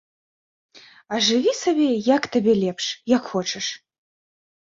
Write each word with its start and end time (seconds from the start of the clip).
А 1.13 1.19
жыві 1.27 1.51
сабе, 1.63 1.89
як 2.15 2.23
табе 2.35 2.53
лепш, 2.63 2.85
як 3.15 3.23
хочаш. 3.35 3.65